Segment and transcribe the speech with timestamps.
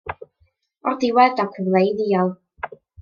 [0.91, 2.33] O'r diwedd daw cyfle i ddial.